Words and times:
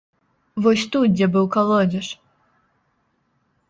Вось 0.65 0.85
тут, 0.95 1.07
дзе 1.19 1.27
быў 1.37 1.45
калодзеж. 1.59 2.07